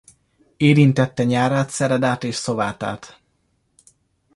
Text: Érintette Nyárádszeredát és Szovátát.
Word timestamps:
Érintette 0.57 1.23
Nyárádszeredát 1.23 2.23
és 2.23 2.35
Szovátát. 2.35 3.19